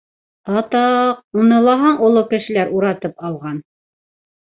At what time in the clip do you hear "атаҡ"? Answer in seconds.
0.61-1.19